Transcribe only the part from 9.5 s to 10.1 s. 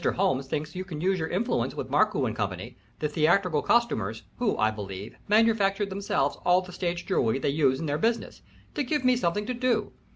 do.